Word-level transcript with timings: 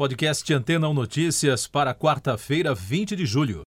Podcast 0.00 0.54
Antena 0.54 0.88
1 0.88 0.94
Notícias 0.94 1.66
para 1.66 1.92
quarta-feira, 1.92 2.72
20 2.72 3.16
de 3.16 3.26
julho. 3.26 3.62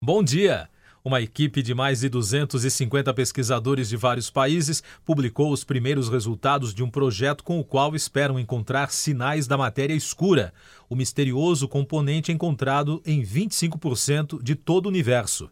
Bom 0.00 0.22
dia! 0.22 0.70
Uma 1.04 1.20
equipe 1.20 1.60
de 1.60 1.74
mais 1.74 2.02
de 2.02 2.08
250 2.08 3.12
pesquisadores 3.12 3.88
de 3.88 3.96
vários 3.96 4.30
países 4.30 4.84
publicou 5.04 5.50
os 5.50 5.64
primeiros 5.64 6.08
resultados 6.08 6.72
de 6.72 6.84
um 6.84 6.88
projeto 6.88 7.42
com 7.42 7.58
o 7.58 7.64
qual 7.64 7.96
esperam 7.96 8.38
encontrar 8.38 8.92
sinais 8.92 9.48
da 9.48 9.58
matéria 9.58 9.92
escura, 9.92 10.54
o 10.88 10.94
misterioso 10.94 11.66
componente 11.66 12.30
encontrado 12.30 13.02
em 13.04 13.24
25% 13.24 14.40
de 14.40 14.54
todo 14.54 14.86
o 14.86 14.88
universo. 14.88 15.50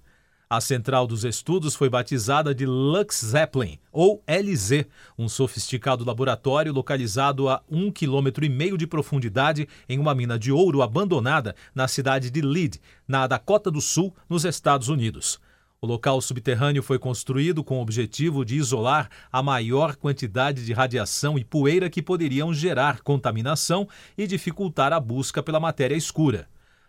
A 0.55 0.61
central 0.61 1.05
dos 1.05 1.25
estudos 1.25 1.75
foi 1.75 1.91
batizada 1.91 2.55
de 2.55 2.64
Lux 2.64 3.25
Zeppelin, 3.25 3.77
ou 3.91 4.23
LZ, 4.25 4.87
um 5.19 5.29
sofisticado 5.29 6.05
laboratório 6.05 6.73
localizado 6.73 7.48
a 7.48 7.61
um 7.69 7.91
quilômetro 7.91 8.45
e 8.45 8.48
meio 8.48 8.79
de 8.79 8.87
profundidade 8.87 9.69
em 9.88 9.98
uma 9.98 10.15
mina 10.15 10.38
de 10.38 10.52
ouro 10.52 10.80
abandonada 10.80 11.56
na 11.74 11.88
cidade 11.88 12.30
de 12.30 12.41
Lead, 12.41 12.80
na 13.09 13.27
Dakota 13.27 13.69
do 13.69 13.80
Sul, 13.80 14.15
nos 14.29 14.45
Estados 14.45 14.88
Unidos. 14.88 15.41
O 15.80 15.88
local 15.88 16.20
subterrâneo 16.20 16.84
foi 16.84 17.01
construído 17.01 17.65
com 17.65 17.79
o 17.79 17.82
objetivo 17.82 18.45
de 18.45 18.55
isolar 18.55 19.10
a 19.32 19.43
maior 19.43 19.96
quantidade 19.96 20.65
de 20.65 20.73
radiação 20.73 21.37
e 21.37 21.43
poeira 21.43 21.91
que 21.91 22.01
poderiam 22.01 22.55
gerar 22.55 23.01
contaminação 23.01 23.88
e 24.16 24.24
dificultar 24.24 24.93
a 24.93 25.01
busca 25.01 25.43
pela 25.43 25.59
matéria 25.59 25.96
escura. 25.96 26.46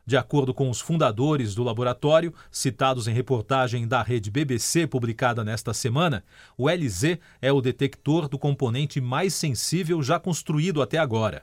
De 0.07 0.15
acordo 0.15 0.53
com 0.53 0.69
os 0.69 0.79
fundadores 0.79 1.55
do 1.55 1.63
laboratório, 1.63 2.31
citados 2.51 3.07
em 3.07 3.13
reportagem 3.13 3.87
da 3.87 4.03
rede 4.03 4.29
BBC 4.29 4.85
publicada 4.85 5.43
nesta 5.43 5.73
semana, 5.73 6.23
o 6.55 6.69
LZ 6.69 7.17
é 7.41 7.51
o 7.51 7.59
detector 7.59 8.27
do 8.29 8.37
componente 8.37 9.01
mais 9.01 9.33
sensível 9.33 10.03
já 10.03 10.19
construído 10.19 10.79
até 10.79 10.99
agora. 10.99 11.41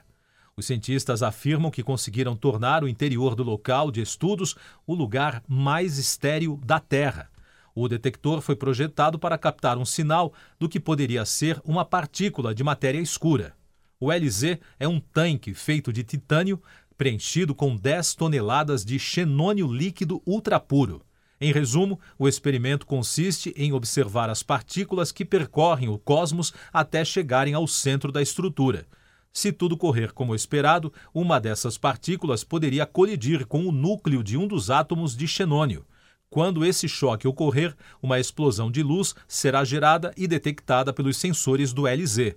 Os 0.55 0.65
cientistas 0.65 1.21
afirmam 1.21 1.69
que 1.69 1.83
conseguiram 1.83 2.37
tornar 2.37 2.85
o 2.85 2.87
interior 2.87 3.35
do 3.35 3.43
local 3.43 3.91
de 3.91 4.01
estudos 4.01 4.55
o 4.87 4.95
lugar 4.95 5.43
mais 5.45 5.97
estéril 5.97 6.57
da 6.63 6.79
Terra. 6.79 7.29
O 7.75 7.89
detector 7.89 8.39
foi 8.39 8.55
projetado 8.55 9.19
para 9.19 9.37
captar 9.37 9.77
um 9.77 9.83
sinal 9.83 10.31
do 10.57 10.69
que 10.69 10.79
poderia 10.79 11.25
ser 11.25 11.59
uma 11.65 11.83
partícula 11.83 12.55
de 12.55 12.63
matéria 12.63 12.99
escura. 12.99 13.55
O 13.99 14.11
LZ 14.11 14.59
é 14.77 14.85
um 14.85 14.99
tanque 14.99 15.53
feito 15.53 15.93
de 15.93 16.03
titânio 16.03 16.61
preenchido 16.97 17.53
com 17.53 17.75
10 17.75 18.15
toneladas 18.15 18.83
de 18.85 18.97
xenônio 18.99 19.67
líquido 19.67 20.21
ultrapuro. 20.25 21.01
Em 21.39 21.51
resumo, 21.51 21.99
o 22.17 22.27
experimento 22.27 22.85
consiste 22.85 23.53
em 23.57 23.73
observar 23.73 24.29
as 24.29 24.41
partículas 24.41 25.11
que 25.11 25.25
percorrem 25.25 25.89
o 25.89 25.97
cosmos 25.97 26.53
até 26.71 27.03
chegarem 27.03 27.53
ao 27.53 27.67
centro 27.67 28.11
da 28.11 28.21
estrutura. 28.21 28.87
Se 29.33 29.51
tudo 29.51 29.75
correr 29.75 30.13
como 30.13 30.35
esperado, 30.35 30.93
uma 31.13 31.39
dessas 31.39 31.77
partículas 31.77 32.43
poderia 32.43 32.85
colidir 32.85 33.45
com 33.47 33.65
o 33.65 33.71
núcleo 33.71 34.23
de 34.23 34.37
um 34.37 34.47
dos 34.47 34.69
átomos 34.69 35.17
de 35.17 35.27
xenônio. 35.27 35.85
Quando 36.29 36.63
esse 36.63 36.87
choque 36.87 37.27
ocorrer, 37.27 37.75
uma 38.01 38.19
explosão 38.19 38.71
de 38.71 38.81
luz 38.81 39.13
será 39.27 39.63
gerada 39.63 40.13
e 40.15 40.27
detectada 40.27 40.93
pelos 40.93 41.17
sensores 41.17 41.73
do 41.73 41.87
LZ. 41.87 42.35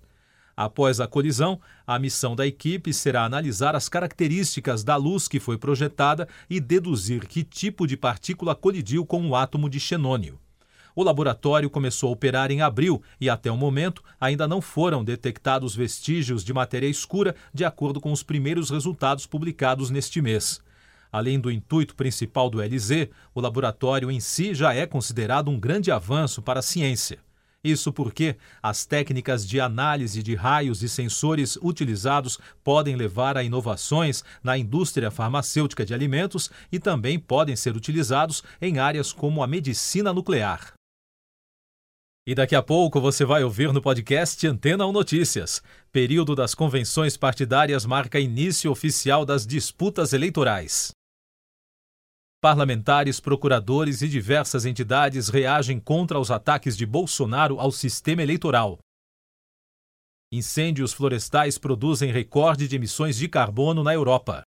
Após 0.56 1.00
a 1.00 1.06
colisão, 1.06 1.60
a 1.86 1.98
missão 1.98 2.34
da 2.34 2.46
equipe 2.46 2.90
será 2.90 3.26
analisar 3.26 3.76
as 3.76 3.90
características 3.90 4.82
da 4.82 4.96
luz 4.96 5.28
que 5.28 5.38
foi 5.38 5.58
projetada 5.58 6.26
e 6.48 6.58
deduzir 6.58 7.26
que 7.26 7.44
tipo 7.44 7.86
de 7.86 7.94
partícula 7.94 8.54
colidiu 8.54 9.04
com 9.04 9.28
o 9.28 9.36
átomo 9.36 9.68
de 9.68 9.78
xenônio. 9.78 10.40
O 10.94 11.02
laboratório 11.02 11.68
começou 11.68 12.08
a 12.08 12.12
operar 12.12 12.50
em 12.50 12.62
abril 12.62 13.02
e, 13.20 13.28
até 13.28 13.50
o 13.50 13.56
momento, 13.56 14.02
ainda 14.18 14.48
não 14.48 14.62
foram 14.62 15.04
detectados 15.04 15.76
vestígios 15.76 16.42
de 16.42 16.54
matéria 16.54 16.88
escura, 16.88 17.36
de 17.52 17.62
acordo 17.62 18.00
com 18.00 18.10
os 18.10 18.22
primeiros 18.22 18.70
resultados 18.70 19.26
publicados 19.26 19.90
neste 19.90 20.22
mês. 20.22 20.62
Além 21.12 21.38
do 21.38 21.50
intuito 21.50 21.94
principal 21.94 22.48
do 22.48 22.62
LZ, 22.62 23.10
o 23.34 23.42
laboratório 23.42 24.10
em 24.10 24.20
si 24.20 24.54
já 24.54 24.72
é 24.72 24.86
considerado 24.86 25.50
um 25.50 25.60
grande 25.60 25.90
avanço 25.90 26.40
para 26.40 26.60
a 26.60 26.62
ciência. 26.62 27.25
Isso 27.66 27.92
porque 27.92 28.36
as 28.62 28.86
técnicas 28.86 29.44
de 29.44 29.60
análise 29.60 30.22
de 30.22 30.36
raios 30.36 30.84
e 30.84 30.88
sensores 30.88 31.58
utilizados 31.60 32.38
podem 32.62 32.94
levar 32.94 33.36
a 33.36 33.42
inovações 33.42 34.22
na 34.40 34.56
indústria 34.56 35.10
farmacêutica 35.10 35.84
de 35.84 35.92
alimentos 35.92 36.48
e 36.70 36.78
também 36.78 37.18
podem 37.18 37.56
ser 37.56 37.76
utilizados 37.76 38.40
em 38.62 38.78
áreas 38.78 39.12
como 39.12 39.42
a 39.42 39.48
medicina 39.48 40.12
nuclear. 40.12 40.74
E 42.24 42.36
daqui 42.36 42.54
a 42.54 42.62
pouco 42.62 43.00
você 43.00 43.24
vai 43.24 43.42
ouvir 43.42 43.72
no 43.72 43.82
podcast 43.82 44.46
Antena 44.46 44.86
1 44.86 44.92
Notícias. 44.92 45.60
Período 45.90 46.36
das 46.36 46.54
convenções 46.54 47.16
partidárias 47.16 47.84
marca 47.84 48.20
início 48.20 48.70
oficial 48.70 49.24
das 49.24 49.44
disputas 49.44 50.12
eleitorais. 50.12 50.92
Parlamentares, 52.46 53.18
procuradores 53.18 54.02
e 54.02 54.08
diversas 54.08 54.64
entidades 54.64 55.28
reagem 55.28 55.80
contra 55.80 56.16
os 56.16 56.30
ataques 56.30 56.76
de 56.76 56.86
Bolsonaro 56.86 57.58
ao 57.58 57.72
sistema 57.72 58.22
eleitoral. 58.22 58.78
Incêndios 60.30 60.92
florestais 60.92 61.58
produzem 61.58 62.12
recorde 62.12 62.68
de 62.68 62.76
emissões 62.76 63.16
de 63.16 63.26
carbono 63.26 63.82
na 63.82 63.92
Europa. 63.92 64.44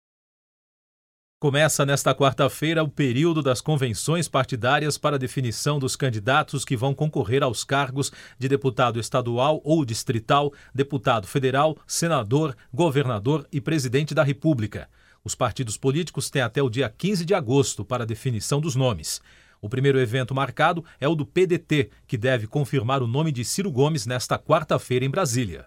Começa 1.40 1.86
nesta 1.86 2.12
quarta-feira 2.12 2.82
o 2.82 2.88
período 2.88 3.40
das 3.40 3.60
convenções 3.60 4.28
partidárias 4.28 4.98
para 4.98 5.16
definição 5.16 5.78
dos 5.78 5.94
candidatos 5.94 6.64
que 6.64 6.76
vão 6.76 6.92
concorrer 6.92 7.44
aos 7.44 7.62
cargos 7.62 8.10
de 8.36 8.48
deputado 8.48 8.98
estadual 8.98 9.60
ou 9.62 9.84
distrital, 9.84 10.52
deputado 10.74 11.28
federal, 11.28 11.78
senador, 11.86 12.56
governador 12.72 13.46
e 13.52 13.60
presidente 13.60 14.16
da 14.16 14.24
República. 14.24 14.90
Os 15.24 15.34
partidos 15.34 15.78
políticos 15.78 16.28
têm 16.28 16.42
até 16.42 16.62
o 16.62 16.68
dia 16.68 16.86
15 16.86 17.24
de 17.24 17.32
agosto 17.32 17.82
para 17.82 18.04
definição 18.04 18.60
dos 18.60 18.76
nomes. 18.76 19.22
O 19.58 19.70
primeiro 19.70 19.98
evento 19.98 20.34
marcado 20.34 20.84
é 21.00 21.08
o 21.08 21.14
do 21.14 21.24
PDT, 21.24 21.88
que 22.06 22.18
deve 22.18 22.46
confirmar 22.46 23.02
o 23.02 23.06
nome 23.06 23.32
de 23.32 23.42
Ciro 23.42 23.72
Gomes 23.72 24.04
nesta 24.04 24.38
quarta-feira 24.38 25.02
em 25.02 25.08
Brasília. 25.08 25.64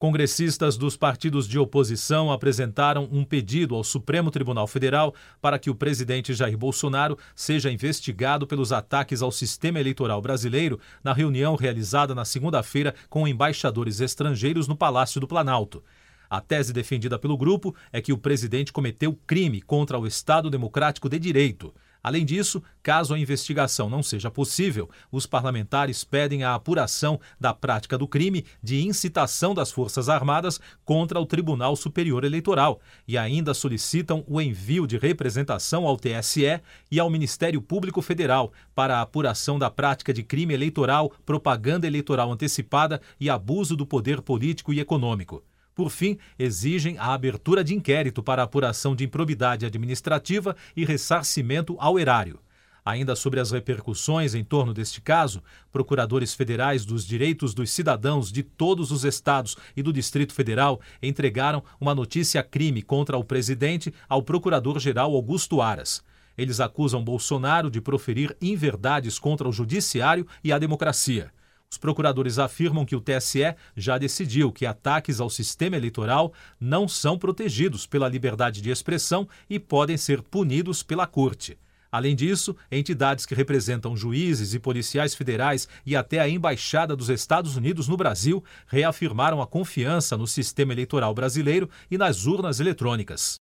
Congressistas 0.00 0.78
dos 0.78 0.96
partidos 0.96 1.46
de 1.46 1.58
oposição 1.58 2.32
apresentaram 2.32 3.06
um 3.12 3.24
pedido 3.24 3.74
ao 3.74 3.84
Supremo 3.84 4.30
Tribunal 4.30 4.66
Federal 4.66 5.12
para 5.40 5.58
que 5.58 5.68
o 5.68 5.74
presidente 5.74 6.32
Jair 6.32 6.56
Bolsonaro 6.56 7.18
seja 7.34 7.70
investigado 7.70 8.46
pelos 8.46 8.72
ataques 8.72 9.20
ao 9.20 9.32
sistema 9.32 9.80
eleitoral 9.80 10.22
brasileiro 10.22 10.80
na 11.04 11.12
reunião 11.12 11.56
realizada 11.56 12.14
na 12.14 12.24
segunda-feira 12.24 12.94
com 13.10 13.28
embaixadores 13.28 14.00
estrangeiros 14.00 14.66
no 14.66 14.76
Palácio 14.76 15.20
do 15.20 15.28
Planalto. 15.28 15.82
A 16.30 16.40
tese 16.40 16.72
defendida 16.72 17.18
pelo 17.18 17.36
grupo 17.36 17.74
é 17.92 18.02
que 18.02 18.12
o 18.12 18.18
presidente 18.18 18.72
cometeu 18.72 19.18
crime 19.26 19.62
contra 19.62 19.98
o 19.98 20.06
Estado 20.06 20.50
Democrático 20.50 21.08
de 21.08 21.18
Direito. 21.18 21.72
Além 22.02 22.24
disso, 22.24 22.62
caso 22.82 23.12
a 23.12 23.18
investigação 23.18 23.90
não 23.90 24.02
seja 24.02 24.30
possível, 24.30 24.88
os 25.10 25.26
parlamentares 25.26 26.04
pedem 26.04 26.44
a 26.44 26.54
apuração 26.54 27.20
da 27.40 27.52
prática 27.52 27.98
do 27.98 28.06
crime 28.06 28.44
de 28.62 28.86
incitação 28.86 29.52
das 29.52 29.72
Forças 29.72 30.08
Armadas 30.08 30.60
contra 30.84 31.18
o 31.18 31.26
Tribunal 31.26 31.74
Superior 31.74 32.24
Eleitoral 32.24 32.80
e 33.06 33.18
ainda 33.18 33.52
solicitam 33.52 34.24
o 34.28 34.40
envio 34.40 34.86
de 34.86 34.96
representação 34.96 35.86
ao 35.86 35.96
TSE 35.96 36.60
e 36.90 37.00
ao 37.00 37.10
Ministério 37.10 37.60
Público 37.60 38.00
Federal 38.00 38.52
para 38.74 38.98
a 38.98 39.02
apuração 39.02 39.58
da 39.58 39.68
prática 39.68 40.12
de 40.12 40.22
crime 40.22 40.54
eleitoral, 40.54 41.12
propaganda 41.26 41.86
eleitoral 41.86 42.30
antecipada 42.30 43.00
e 43.18 43.28
abuso 43.28 43.76
do 43.76 43.84
poder 43.84 44.22
político 44.22 44.72
e 44.72 44.80
econômico. 44.80 45.42
Por 45.78 45.90
fim, 45.90 46.18
exigem 46.36 46.98
a 46.98 47.14
abertura 47.14 47.62
de 47.62 47.72
inquérito 47.72 48.20
para 48.20 48.42
apuração 48.42 48.96
de 48.96 49.04
improbidade 49.04 49.64
administrativa 49.64 50.56
e 50.76 50.84
ressarcimento 50.84 51.76
ao 51.78 52.00
erário. 52.00 52.40
Ainda 52.84 53.14
sobre 53.14 53.38
as 53.38 53.52
repercussões 53.52 54.34
em 54.34 54.42
torno 54.42 54.74
deste 54.74 55.00
caso, 55.00 55.40
procuradores 55.70 56.34
federais 56.34 56.84
dos 56.84 57.06
direitos 57.06 57.54
dos 57.54 57.70
cidadãos 57.70 58.32
de 58.32 58.42
todos 58.42 58.90
os 58.90 59.04
estados 59.04 59.56
e 59.76 59.80
do 59.80 59.92
Distrito 59.92 60.32
Federal 60.32 60.80
entregaram 61.00 61.62
uma 61.80 61.94
notícia-crime 61.94 62.82
contra 62.82 63.16
o 63.16 63.22
presidente 63.22 63.94
ao 64.08 64.20
procurador-geral 64.20 65.14
Augusto 65.14 65.62
Aras. 65.62 66.02
Eles 66.36 66.58
acusam 66.58 67.04
Bolsonaro 67.04 67.70
de 67.70 67.80
proferir 67.80 68.36
inverdades 68.42 69.16
contra 69.16 69.48
o 69.48 69.52
judiciário 69.52 70.26
e 70.42 70.52
a 70.52 70.58
democracia. 70.58 71.30
Os 71.70 71.76
procuradores 71.76 72.38
afirmam 72.38 72.86
que 72.86 72.96
o 72.96 73.00
TSE 73.00 73.54
já 73.76 73.98
decidiu 73.98 74.50
que 74.50 74.64
ataques 74.64 75.20
ao 75.20 75.28
sistema 75.28 75.76
eleitoral 75.76 76.32
não 76.58 76.88
são 76.88 77.18
protegidos 77.18 77.86
pela 77.86 78.08
liberdade 78.08 78.62
de 78.62 78.70
expressão 78.70 79.28
e 79.50 79.58
podem 79.58 79.96
ser 79.96 80.22
punidos 80.22 80.82
pela 80.82 81.06
Corte. 81.06 81.58
Além 81.90 82.14
disso, 82.14 82.56
entidades 82.70 83.24
que 83.24 83.34
representam 83.34 83.96
juízes 83.96 84.54
e 84.54 84.58
policiais 84.58 85.14
federais 85.14 85.68
e 85.86 85.94
até 85.96 86.18
a 86.20 86.28
Embaixada 86.28 86.96
dos 86.96 87.08
Estados 87.08 87.56
Unidos 87.56 87.88
no 87.88 87.96
Brasil 87.96 88.42
reafirmaram 88.66 89.40
a 89.40 89.46
confiança 89.46 90.16
no 90.16 90.26
sistema 90.26 90.72
eleitoral 90.72 91.14
brasileiro 91.14 91.68
e 91.90 91.96
nas 91.96 92.26
urnas 92.26 92.60
eletrônicas. 92.60 93.36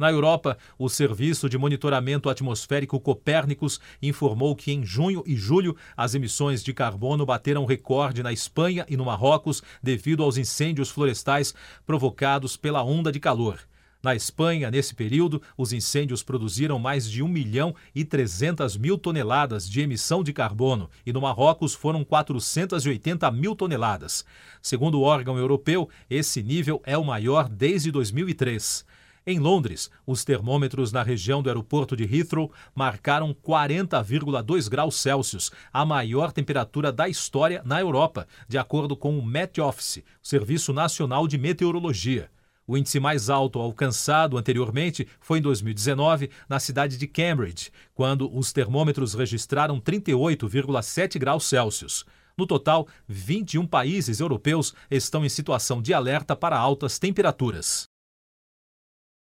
Na 0.00 0.10
Europa, 0.10 0.56
o 0.78 0.88
Serviço 0.88 1.46
de 1.46 1.58
Monitoramento 1.58 2.30
Atmosférico 2.30 2.98
Copérnicos 2.98 3.78
informou 4.00 4.56
que 4.56 4.72
em 4.72 4.82
junho 4.82 5.22
e 5.26 5.36
julho 5.36 5.76
as 5.94 6.14
emissões 6.14 6.64
de 6.64 6.72
carbono 6.72 7.26
bateram 7.26 7.66
recorde 7.66 8.22
na 8.22 8.32
Espanha 8.32 8.86
e 8.88 8.96
no 8.96 9.04
Marrocos 9.04 9.62
devido 9.82 10.22
aos 10.22 10.38
incêndios 10.38 10.88
florestais 10.88 11.52
provocados 11.84 12.56
pela 12.56 12.82
onda 12.82 13.12
de 13.12 13.20
calor. 13.20 13.58
Na 14.02 14.14
Espanha, 14.14 14.70
nesse 14.70 14.94
período, 14.94 15.42
os 15.54 15.70
incêndios 15.70 16.22
produziram 16.22 16.78
mais 16.78 17.06
de 17.06 17.22
1 17.22 17.28
milhão 17.28 17.74
e 17.94 18.02
300 18.02 18.78
mil 18.78 18.96
toneladas 18.96 19.68
de 19.68 19.82
emissão 19.82 20.24
de 20.24 20.32
carbono 20.32 20.88
e 21.04 21.12
no 21.12 21.20
Marrocos 21.20 21.74
foram 21.74 22.02
480 22.02 23.30
mil 23.32 23.54
toneladas. 23.54 24.24
Segundo 24.62 24.98
o 24.98 25.02
órgão 25.02 25.36
europeu, 25.36 25.90
esse 26.08 26.42
nível 26.42 26.80
é 26.86 26.96
o 26.96 27.04
maior 27.04 27.50
desde 27.50 27.90
2003. 27.90 28.88
Em 29.30 29.38
Londres, 29.38 29.88
os 30.04 30.24
termômetros 30.24 30.90
na 30.90 31.04
região 31.04 31.40
do 31.40 31.48
aeroporto 31.48 31.96
de 31.96 32.02
Heathrow 32.02 32.50
marcaram 32.74 33.32
40,2 33.32 34.68
graus 34.68 34.96
Celsius, 34.96 35.52
a 35.72 35.86
maior 35.86 36.32
temperatura 36.32 36.90
da 36.90 37.08
história 37.08 37.62
na 37.64 37.80
Europa, 37.80 38.26
de 38.48 38.58
acordo 38.58 38.96
com 38.96 39.16
o 39.16 39.24
Met 39.24 39.60
Office, 39.60 40.02
Serviço 40.20 40.72
Nacional 40.72 41.28
de 41.28 41.38
Meteorologia. 41.38 42.28
O 42.66 42.76
índice 42.76 42.98
mais 42.98 43.30
alto 43.30 43.60
alcançado 43.60 44.36
anteriormente 44.36 45.06
foi 45.20 45.38
em 45.38 45.42
2019, 45.42 46.28
na 46.48 46.58
cidade 46.58 46.98
de 46.98 47.06
Cambridge, 47.06 47.70
quando 47.94 48.36
os 48.36 48.52
termômetros 48.52 49.14
registraram 49.14 49.80
38,7 49.80 51.20
graus 51.20 51.44
Celsius. 51.44 52.04
No 52.36 52.48
total, 52.48 52.88
21 53.06 53.64
países 53.64 54.18
europeus 54.18 54.74
estão 54.90 55.24
em 55.24 55.28
situação 55.28 55.80
de 55.80 55.94
alerta 55.94 56.34
para 56.34 56.58
altas 56.58 56.98
temperaturas. 56.98 57.89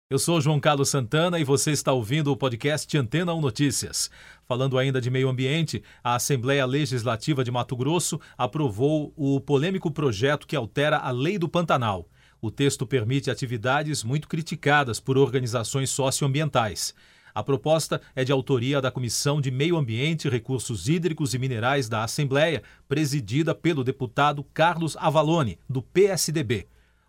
Eu 0.08 0.20
sou 0.20 0.40
João 0.40 0.60
Carlos 0.60 0.90
Santana 0.90 1.40
e 1.40 1.44
você 1.44 1.72
está 1.72 1.92
ouvindo 1.92 2.32
o 2.32 2.38
podcast 2.38 2.96
Antena 2.96 3.34
1 3.34 3.42
Notícias. 3.42 4.12
Falando 4.48 4.78
ainda 4.78 5.02
de 5.02 5.10
meio 5.10 5.28
ambiente, 5.28 5.82
a 6.04 6.14
Assembleia 6.14 6.64
Legislativa 6.64 7.44
de 7.44 7.50
Mato 7.50 7.76
Grosso 7.76 8.22
aprovou 8.38 9.12
o 9.16 9.42
polêmico 9.42 9.90
projeto 9.90 10.46
que 10.46 10.56
altera 10.56 11.00
a 11.00 11.10
Lei 11.10 11.40
do 11.40 11.50
Pantanal. 11.50 12.08
O 12.40 12.52
texto 12.52 12.86
permite 12.86 13.32
atividades 13.32 14.04
muito 14.04 14.28
criticadas 14.28 15.00
por 15.00 15.18
organizações 15.18 15.90
socioambientais. 15.90 16.94
A 17.34 17.42
proposta 17.42 18.00
é 18.16 18.24
de 18.24 18.32
autoria 18.32 18.80
da 18.80 18.92
Comissão 18.92 19.42
de 19.42 19.50
Meio 19.50 19.76
Ambiente, 19.76 20.30
Recursos 20.30 20.88
Hídricos 20.88 21.34
e 21.34 21.40
Minerais 21.40 21.90
da 21.90 22.04
Assembleia, 22.04 22.62
presidida 22.88 23.56
pelo 23.56 23.84
deputado 23.84 24.44
Carlos 24.54 24.96
Avalone, 24.98 25.58
do 25.68 25.82
PSDB. 25.82 26.68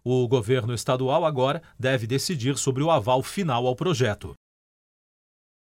O 0.09 0.29
governo 0.29 0.73
estadual 0.73 1.25
agora 1.25 1.61
deve 1.77 2.07
decidir 2.07 2.57
sobre 2.57 2.81
o 2.81 2.93
aval 2.93 3.25
final 3.25 3.67
ao 3.67 3.75
projeto. 3.75 4.35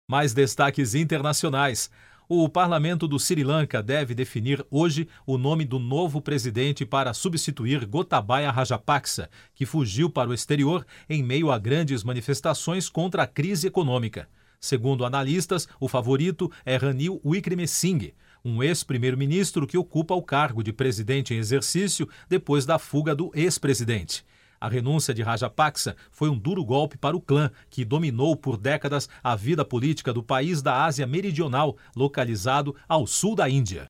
Mais 0.07 0.35
destaques 0.35 0.93
internacionais. 0.93 1.89
O 2.27 2.47
parlamento 2.47 3.07
do 3.07 3.19
Sri 3.19 3.43
Lanka 3.43 3.81
deve 3.81 4.13
definir 4.13 4.63
hoje 4.69 5.09
o 5.25 5.35
nome 5.35 5.65
do 5.65 5.79
novo 5.79 6.21
presidente 6.21 6.85
para 6.85 7.11
substituir 7.11 7.87
Gotabaya 7.87 8.51
Rajapaksa, 8.51 9.31
que 9.55 9.65
fugiu 9.65 10.11
para 10.11 10.29
o 10.29 10.33
exterior 10.35 10.85
em 11.09 11.23
meio 11.23 11.49
a 11.49 11.57
grandes 11.57 12.03
manifestações 12.03 12.87
contra 12.87 13.23
a 13.23 13.27
crise 13.27 13.65
econômica. 13.65 14.29
Segundo 14.59 15.05
analistas, 15.05 15.67
o 15.79 15.87
favorito 15.87 16.51
é 16.63 16.75
Ranil 16.75 17.19
Wickremesinghe, 17.25 18.13
um 18.43 18.63
ex-primeiro-ministro 18.63 19.67
que 19.67 19.77
ocupa 19.77 20.13
o 20.13 20.23
cargo 20.23 20.63
de 20.63 20.73
presidente 20.73 21.33
em 21.33 21.37
exercício 21.37 22.07
depois 22.27 22.65
da 22.65 22.79
fuga 22.79 23.15
do 23.15 23.31
ex-presidente. 23.33 24.25
A 24.61 24.67
renúncia 24.67 25.13
de 25.13 25.23
Rajapaksa 25.23 25.95
foi 26.11 26.29
um 26.29 26.37
duro 26.37 26.65
golpe 26.65 26.97
para 26.97 27.15
o 27.15 27.21
clã, 27.21 27.49
que 27.69 27.85
dominou 27.85 28.35
por 28.35 28.57
décadas 28.57 29.07
a 29.23 29.35
vida 29.35 29.63
política 29.63 30.11
do 30.11 30.21
país 30.21 30.61
da 30.61 30.83
Ásia 30.83 31.07
Meridional, 31.07 31.77
localizado 31.95 32.75
ao 32.87 33.07
sul 33.07 33.35
da 33.35 33.49
Índia. 33.49 33.85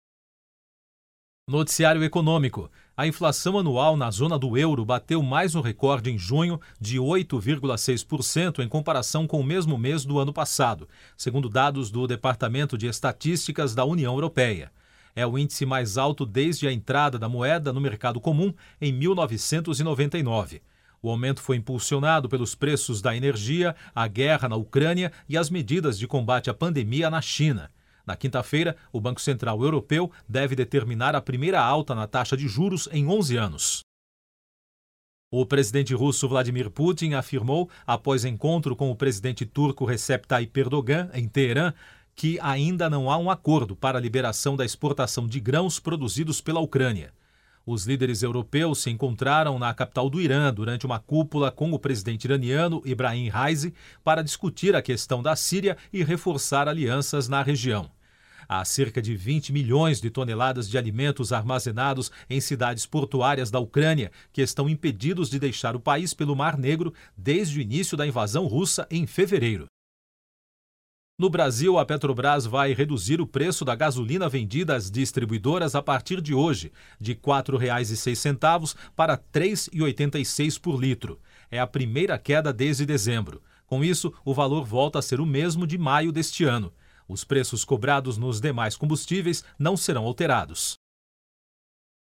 Noticiário 1.49 2.03
Econômico. 2.03 2.69
A 2.99 3.07
inflação 3.07 3.57
anual 3.57 3.95
na 3.95 4.11
zona 4.11 4.37
do 4.37 4.57
euro 4.57 4.83
bateu 4.83 5.23
mais 5.23 5.55
um 5.55 5.61
recorde 5.61 6.11
em 6.11 6.17
junho 6.17 6.59
de 6.81 6.97
8,6% 6.97 8.59
em 8.59 8.67
comparação 8.67 9.25
com 9.25 9.39
o 9.39 9.43
mesmo 9.43 9.77
mês 9.77 10.03
do 10.03 10.19
ano 10.19 10.33
passado, 10.33 10.85
segundo 11.15 11.47
dados 11.47 11.89
do 11.89 12.05
Departamento 12.05 12.77
de 12.77 12.87
Estatísticas 12.87 13.73
da 13.73 13.85
União 13.85 14.13
Europeia. 14.15 14.69
É 15.15 15.25
o 15.25 15.37
índice 15.37 15.65
mais 15.65 15.97
alto 15.97 16.25
desde 16.25 16.67
a 16.67 16.73
entrada 16.73 17.17
da 17.17 17.29
moeda 17.29 17.71
no 17.71 17.79
mercado 17.79 18.19
comum 18.19 18.53
em 18.81 18.91
1999. 18.91 20.61
O 21.01 21.09
aumento 21.09 21.41
foi 21.41 21.55
impulsionado 21.55 22.27
pelos 22.27 22.53
preços 22.53 23.01
da 23.01 23.15
energia, 23.15 23.77
a 23.95 24.09
guerra 24.09 24.49
na 24.49 24.57
Ucrânia 24.57 25.09
e 25.29 25.37
as 25.37 25.49
medidas 25.49 25.97
de 25.97 26.05
combate 26.05 26.49
à 26.49 26.53
pandemia 26.53 27.09
na 27.09 27.21
China. 27.21 27.71
Na 28.09 28.15
quinta-feira, 28.15 28.75
o 28.91 28.99
Banco 28.99 29.21
Central 29.21 29.63
Europeu 29.63 30.11
deve 30.27 30.55
determinar 30.55 31.13
a 31.13 31.21
primeira 31.21 31.61
alta 31.61 31.93
na 31.93 32.07
taxa 32.07 32.35
de 32.35 32.47
juros 32.47 32.89
em 32.91 33.07
11 33.07 33.37
anos. 33.37 33.81
O 35.31 35.45
presidente 35.45 35.93
russo 35.93 36.27
Vladimir 36.27 36.71
Putin 36.71 37.13
afirmou, 37.13 37.69
após 37.85 38.25
encontro 38.25 38.75
com 38.75 38.89
o 38.89 38.95
presidente 38.95 39.45
turco 39.45 39.85
Recep 39.85 40.27
Tayyip 40.27 40.59
Erdogan 40.59 41.11
em 41.13 41.27
Teherã, 41.27 41.71
que 42.15 42.39
ainda 42.41 42.89
não 42.89 43.11
há 43.11 43.17
um 43.19 43.29
acordo 43.29 43.75
para 43.75 43.99
a 43.99 44.01
liberação 44.01 44.55
da 44.55 44.65
exportação 44.65 45.27
de 45.27 45.39
grãos 45.39 45.79
produzidos 45.79 46.41
pela 46.41 46.59
Ucrânia. 46.59 47.13
Os 47.63 47.85
líderes 47.85 48.23
europeus 48.23 48.81
se 48.81 48.89
encontraram 48.89 49.59
na 49.59 49.71
capital 49.71 50.09
do 50.09 50.19
Irã 50.19 50.51
durante 50.51 50.83
uma 50.83 50.97
cúpula 50.97 51.51
com 51.51 51.71
o 51.71 51.77
presidente 51.77 52.25
iraniano 52.25 52.81
Ibrahim 52.83 53.29
Raisi 53.29 53.71
para 54.03 54.23
discutir 54.23 54.75
a 54.75 54.81
questão 54.81 55.21
da 55.21 55.35
Síria 55.35 55.77
e 55.93 56.03
reforçar 56.03 56.67
alianças 56.67 57.27
na 57.27 57.43
região. 57.43 57.98
Há 58.51 58.65
cerca 58.65 58.99
de 58.99 59.15
20 59.15 59.53
milhões 59.53 60.01
de 60.01 60.09
toneladas 60.09 60.67
de 60.67 60.75
alimentos 60.75 61.31
armazenados 61.31 62.11
em 62.27 62.41
cidades 62.41 62.83
portuárias 62.83 63.51
da 63.51 63.59
Ucrânia 63.59 64.11
que 64.33 64.41
estão 64.41 64.67
impedidos 64.67 65.29
de 65.29 65.37
deixar 65.37 65.75
o 65.75 65.79
país 65.79 66.15
pelo 66.15 66.35
Mar 66.35 66.57
Negro 66.57 66.91
desde 67.15 67.59
o 67.59 67.61
início 67.61 67.95
da 67.95 68.07
invasão 68.07 68.47
russa 68.47 68.87
em 68.89 69.05
fevereiro. 69.05 69.67
No 71.15 71.29
Brasil, 71.29 71.77
a 71.77 71.85
Petrobras 71.85 72.47
vai 72.47 72.73
reduzir 72.73 73.21
o 73.21 73.27
preço 73.27 73.63
da 73.63 73.75
gasolina 73.75 74.27
vendida 74.27 74.75
às 74.75 74.89
distribuidoras 74.89 75.75
a 75.75 75.81
partir 75.83 76.19
de 76.19 76.33
hoje, 76.33 76.71
de 76.99 77.11
R$ 77.11 77.19
4,06 77.21 78.75
para 78.95 79.13
R$ 79.13 79.21
3,86 79.31 80.59
por 80.59 80.81
litro. 80.81 81.19
É 81.51 81.59
a 81.59 81.67
primeira 81.67 82.17
queda 82.17 82.51
desde 82.51 82.83
dezembro. 82.83 83.43
Com 83.67 83.83
isso, 83.83 84.11
o 84.25 84.33
valor 84.33 84.65
volta 84.65 84.97
a 84.97 85.01
ser 85.03 85.21
o 85.21 85.25
mesmo 85.25 85.67
de 85.67 85.77
maio 85.77 86.11
deste 86.11 86.45
ano. 86.45 86.73
Os 87.09 87.23
preços 87.23 87.65
cobrados 87.65 88.17
nos 88.17 88.39
demais 88.39 88.77
combustíveis 88.77 89.43
não 89.57 89.75
serão 89.75 90.05
alterados. 90.05 90.77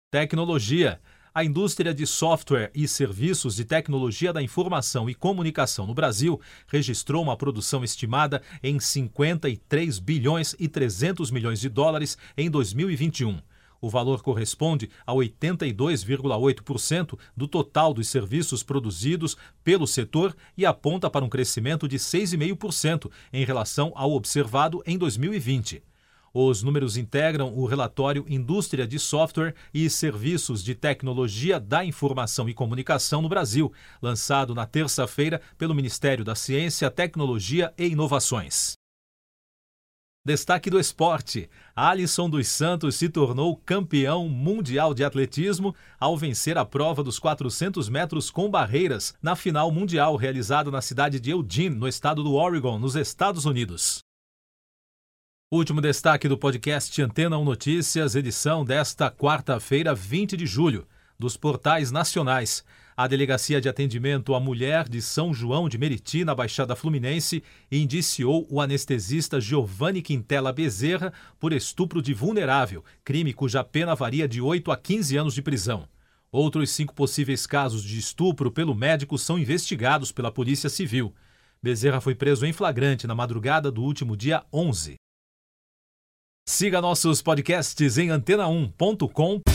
Tecnologia. 0.09 1.01
A 1.33 1.43
indústria 1.43 1.93
de 1.93 2.07
software 2.07 2.71
e 2.73 2.87
serviços 2.87 3.57
de 3.57 3.65
tecnologia 3.65 4.31
da 4.31 4.41
informação 4.41 5.09
e 5.09 5.13
comunicação 5.13 5.85
no 5.85 5.93
Brasil 5.93 6.39
registrou 6.65 7.21
uma 7.21 7.35
produção 7.35 7.83
estimada 7.83 8.41
em 8.63 8.79
53 8.79 9.99
bilhões 9.99 10.55
e 10.57 10.69
300 10.69 11.29
milhões 11.29 11.59
de 11.59 11.67
dólares 11.67 12.17
em 12.37 12.49
2021 12.49 13.41
o 13.81 13.89
valor 13.89 14.21
corresponde 14.21 14.89
a 15.05 15.13
82,8% 15.13 17.17
do 17.35 17.47
total 17.47 17.93
dos 17.93 18.07
serviços 18.07 18.63
produzidos 18.63 19.35
pelo 19.63 19.87
setor 19.87 20.35
e 20.57 20.65
aponta 20.65 21.09
para 21.09 21.25
um 21.25 21.29
crescimento 21.29 21.87
de 21.87 21.97
6,5% 21.97 23.09
em 23.31 23.45
relação 23.45 23.91
ao 23.95 24.11
observado 24.11 24.83
em 24.85 24.97
2020. 24.97 25.81
Os 26.37 26.61
números 26.61 26.97
integram 26.97 27.53
o 27.55 27.65
relatório 27.65 28.25
Indústria 28.27 28.85
de 28.85 28.99
Software 28.99 29.55
e 29.73 29.89
Serviços 29.89 30.61
de 30.61 30.75
Tecnologia 30.75 31.61
da 31.61 31.85
Informação 31.85 32.49
e 32.49 32.53
Comunicação 32.53 33.21
no 33.21 33.29
Brasil, 33.29 33.71
lançado 34.01 34.53
na 34.53 34.65
terça-feira 34.65 35.39
pelo 35.57 35.73
Ministério 35.73 36.25
da 36.25 36.35
Ciência, 36.35 36.91
Tecnologia 36.91 37.73
e 37.77 37.87
Inovações. 37.87 38.75
Destaque 40.25 40.71
do 40.71 40.79
esporte: 40.79 41.47
Alisson 41.75 42.27
dos 42.27 42.47
Santos 42.47 42.95
se 42.95 43.07
tornou 43.07 43.55
campeão 43.57 44.27
mundial 44.27 44.91
de 44.91 45.03
atletismo 45.03 45.75
ao 45.99 46.17
vencer 46.17 46.57
a 46.57 46.65
prova 46.65 47.03
dos 47.03 47.19
400 47.19 47.87
metros 47.89 48.31
com 48.31 48.49
barreiras 48.49 49.13
na 49.21 49.35
final 49.35 49.71
mundial 49.71 50.15
realizada 50.15 50.71
na 50.71 50.81
cidade 50.81 51.19
de 51.19 51.29
Eugene, 51.29 51.75
no 51.75 51.87
estado 51.87 52.23
do 52.23 52.33
Oregon, 52.33 52.79
nos 52.79 52.95
Estados 52.95 53.45
Unidos. 53.45 53.99
Último 55.53 55.79
destaque 55.79 56.27
do 56.27 56.39
podcast 56.39 56.99
Antena 57.03 57.37
1 57.37 57.45
Notícias, 57.45 58.15
edição 58.15 58.65
desta 58.65 59.11
quarta-feira, 59.11 59.93
20 59.93 60.35
de 60.35 60.47
julho, 60.47 60.87
dos 61.19 61.37
portais 61.37 61.91
nacionais. 61.91 62.65
A 62.97 63.07
Delegacia 63.07 63.59
de 63.59 63.67
Atendimento 63.67 64.33
à 64.33 64.39
Mulher 64.39 64.87
de 64.87 65.01
São 65.01 65.33
João 65.33 65.67
de 65.67 65.77
Meriti, 65.77 66.23
na 66.23 66.33
Baixada 66.33 66.77
Fluminense, 66.77 67.43
indiciou 67.69 68.47
o 68.49 68.61
anestesista 68.61 69.41
Giovanni 69.41 70.01
Quintela 70.01 70.53
Bezerra 70.53 71.11
por 71.37 71.51
estupro 71.51 72.01
de 72.01 72.13
vulnerável, 72.13 72.85
crime 73.03 73.33
cuja 73.33 73.65
pena 73.65 73.95
varia 73.95 74.29
de 74.29 74.39
8 74.39 74.71
a 74.71 74.77
15 74.77 75.17
anos 75.17 75.33
de 75.33 75.41
prisão. 75.41 75.89
Outros 76.31 76.69
cinco 76.69 76.93
possíveis 76.95 77.45
casos 77.45 77.83
de 77.83 77.99
estupro 77.99 78.49
pelo 78.49 78.73
médico 78.73 79.17
são 79.17 79.37
investigados 79.37 80.13
pela 80.13 80.31
Polícia 80.31 80.69
Civil. 80.69 81.13
Bezerra 81.61 81.99
foi 81.99 82.15
preso 82.15 82.45
em 82.45 82.53
flagrante 82.53 83.05
na 83.05 83.15
madrugada 83.15 83.69
do 83.69 83.83
último 83.83 84.15
dia 84.15 84.41
11. 84.53 84.95
Siga 86.47 86.79
nossos 86.79 87.21
podcasts 87.21 87.97
em 87.97 88.07
antena1.com. 88.07 89.54